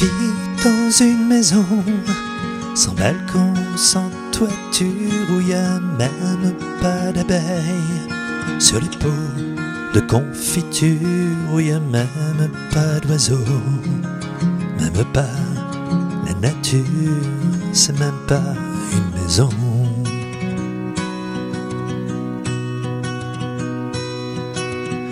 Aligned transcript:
Vis 0.00 0.64
dans 0.64 0.90
une 1.04 1.28
maison. 1.28 1.66
Sans 2.74 2.94
balcon, 2.94 3.52
sans 3.76 4.10
toiture, 4.32 5.28
où 5.30 5.40
y 5.40 5.52
a 5.52 5.78
même 5.98 6.54
pas 6.80 7.12
d'abeilles 7.12 8.08
sur 8.58 8.80
les 8.80 8.88
pots 8.88 9.08
de 9.92 10.00
confiture, 10.00 10.96
où 11.52 11.60
y 11.60 11.72
a 11.72 11.80
même 11.80 12.50
pas 12.72 12.98
d'oiseaux, 13.00 13.44
même 14.78 15.04
pas 15.12 15.36
la 16.26 16.32
nature, 16.32 16.80
c'est 17.74 17.98
même 17.98 18.20
pas 18.26 18.54
une 18.92 19.22
maison. 19.22 19.50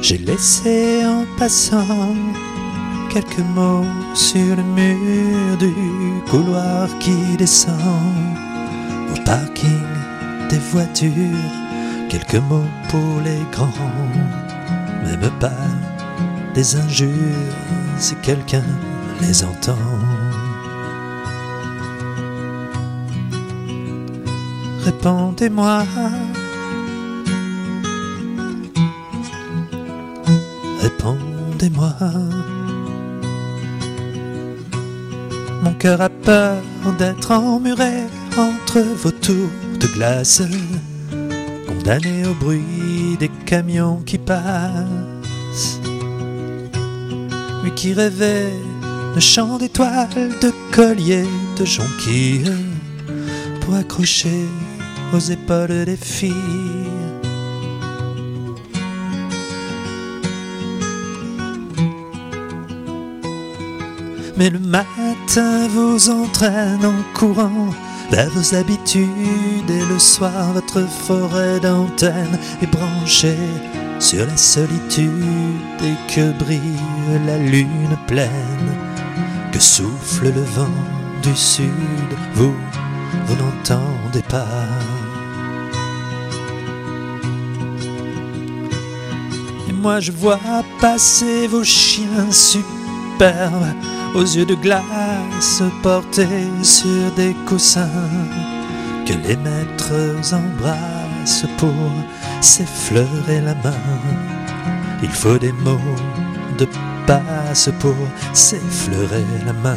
J'ai 0.00 0.16
laissé 0.16 1.04
en 1.04 1.26
passant 1.38 2.14
quelques 3.10 3.44
mots 3.56 3.84
sur 4.14 4.56
le 4.56 4.62
mur 4.62 5.56
du 5.58 5.74
couloir 6.30 6.88
qui 7.00 7.36
descend 7.36 7.74
au 9.12 9.24
parking 9.24 9.86
des 10.48 10.58
voitures. 10.72 11.12
Quelques 12.08 12.42
mots 12.48 12.70
pour 12.88 13.20
les 13.24 13.42
grands, 13.52 13.72
même 15.04 15.30
pas 15.38 15.68
des 16.54 16.76
injures 16.76 17.54
si 17.98 18.14
quelqu'un 18.16 18.64
les 19.20 19.44
entend. 19.44 19.76
Répondez-moi. 24.84 25.84
Répondez-moi. 30.80 32.59
Mon 35.62 35.74
cœur 35.74 36.00
a 36.00 36.08
peur 36.08 36.56
d'être 36.98 37.32
emmuré 37.32 38.04
entre 38.38 38.80
vos 38.80 39.10
tours 39.10 39.50
de 39.78 39.86
glace, 39.88 40.42
condamné 41.66 42.26
au 42.26 42.34
bruit 42.34 43.16
des 43.18 43.30
camions 43.44 44.00
qui 44.06 44.16
passent. 44.16 45.80
Lui 47.62 47.72
qui 47.72 47.92
rêvait 47.92 48.54
de 49.14 49.20
chants 49.20 49.58
d'étoiles, 49.58 50.30
de 50.40 50.50
colliers, 50.72 51.28
de 51.58 51.64
jonquilles, 51.64 52.52
pour 53.60 53.74
accrocher 53.74 54.46
aux 55.12 55.18
épaules 55.18 55.84
des 55.84 55.96
filles. 55.96 57.09
Mais 64.40 64.48
le 64.48 64.58
matin 64.58 65.68
vous 65.68 66.08
entraîne 66.08 66.82
en 66.82 67.02
courant. 67.12 67.74
Vers 68.10 68.30
vos 68.30 68.54
habitudes 68.54 69.68
et 69.68 69.84
le 69.84 69.98
soir 69.98 70.54
votre 70.54 70.80
forêt 70.88 71.60
d'antenne 71.60 72.38
est 72.62 72.66
branchée 72.66 73.36
sur 73.98 74.24
la 74.24 74.38
solitude 74.38 75.10
et 75.84 76.14
que 76.14 76.32
brille 76.38 76.58
la 77.26 77.36
lune 77.36 77.98
pleine, 78.06 78.74
que 79.52 79.60
souffle 79.60 80.32
le 80.32 80.42
vent 80.56 80.78
du 81.22 81.36
sud, 81.36 81.68
vous, 82.32 82.54
vous 83.26 83.34
n'entendez 83.34 84.22
pas. 84.22 84.46
Et 89.68 89.72
moi 89.74 90.00
je 90.00 90.12
vois 90.12 90.64
passer 90.80 91.46
vos 91.46 91.62
chiens 91.62 92.32
superbes 92.32 93.74
aux 94.14 94.22
yeux 94.22 94.46
de 94.46 94.54
glace 94.54 95.62
portés 95.82 96.48
sur 96.62 97.10
des 97.16 97.34
coussins 97.46 97.88
que 99.06 99.12
les 99.12 99.36
maîtres 99.36 100.34
embrassent 100.34 101.46
pour 101.58 101.92
s'effleurer 102.40 103.40
la 103.40 103.54
main. 103.54 103.84
Il 105.02 105.10
faut 105.10 105.38
des 105.38 105.52
mots 105.52 105.78
de 106.58 106.66
passe 107.06 107.70
pour 107.80 107.96
s'effleurer 108.32 109.24
la 109.46 109.52
main. 109.52 109.76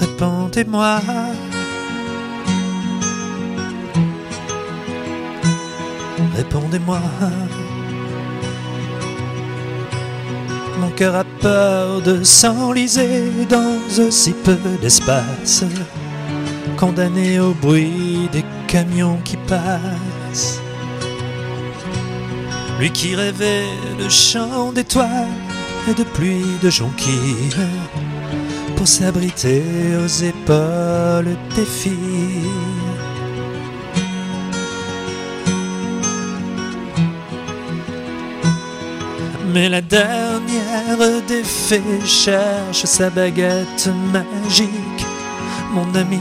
Répondez-moi. 0.00 1.00
Répondez-moi. 6.36 7.00
Mon 10.78 10.90
cœur 10.90 11.14
a 11.14 11.24
peur 11.24 12.02
de 12.02 12.22
s'enliser 12.24 13.30
dans 13.48 13.78
aussi 13.98 14.32
peu 14.32 14.56
d'espace, 14.80 15.64
condamné 16.76 17.40
au 17.40 17.54
bruit 17.54 18.28
des 18.32 18.44
camions 18.66 19.18
qui 19.24 19.36
passent. 19.36 20.60
Lui 22.80 22.90
qui 22.90 23.14
rêvait 23.14 23.68
de 23.98 24.08
chants 24.08 24.72
d'étoiles 24.72 25.28
et 25.88 25.94
de 25.94 26.02
pluie 26.02 26.58
de 26.62 26.70
jonquilles, 26.70 27.54
pour 28.76 28.88
s'abriter 28.88 29.62
aux 30.02 30.24
épaules 30.24 31.36
des 31.54 31.64
filles. 31.64 32.83
Mais 39.54 39.68
la 39.68 39.80
dernière 39.80 41.22
des 41.28 41.44
fées 41.44 42.04
cherche 42.04 42.86
sa 42.86 43.08
baguette 43.08 43.88
magique. 44.12 45.06
Mon 45.72 45.94
ami, 45.94 46.18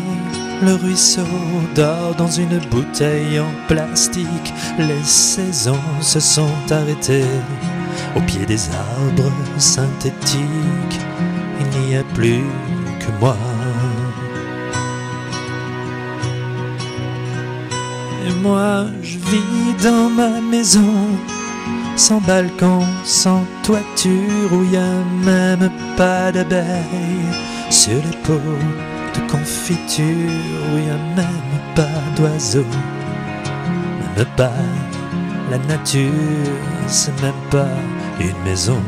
le 0.62 0.76
ruisseau 0.76 1.26
dort 1.74 2.14
dans 2.16 2.30
une 2.30 2.60
bouteille 2.70 3.40
en 3.40 3.52
plastique. 3.68 4.54
Les 4.78 5.04
saisons 5.04 5.90
se 6.00 6.20
sont 6.20 6.56
arrêtées 6.70 7.26
au 8.16 8.22
pied 8.22 8.46
des 8.46 8.70
arbres 8.70 9.32
synthétiques. 9.58 11.00
Il 11.60 11.88
n'y 11.88 11.96
a 11.96 12.04
plus 12.14 12.44
que 13.00 13.20
moi. 13.20 13.36
Et 18.28 18.32
moi, 18.44 18.86
je 19.02 19.18
vis 19.18 19.84
dans 19.84 20.12
ma 20.12 20.40
maison 20.40 21.18
sans 21.96 22.22
balcon, 22.22 22.82
sans 23.04 23.44
toiture, 23.64 24.52
où 24.52 24.64
y 24.64 24.78
a 24.78 25.04
même 25.24 25.72
pas 25.98 26.32
d'abeilles 26.32 27.34
sur 27.70 27.94
les 27.94 28.18
pots 28.24 28.60
de 29.16 29.32
confiture, 29.32 30.06
où 30.74 30.78
y 30.78 30.90
a 30.90 30.98
même 31.16 31.62
pas 31.76 32.02
d'oiseaux, 32.16 32.66
même 34.18 34.26
pas 34.38 34.52
la 35.52 35.58
nature, 35.60 36.12
c'est 36.88 37.22
même 37.22 37.34
pas 37.50 37.68
une 38.20 38.44
maison. 38.44 38.82